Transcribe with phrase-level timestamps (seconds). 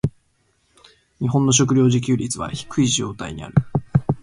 [1.19, 3.53] 日本の食糧自給率は低い状態にある。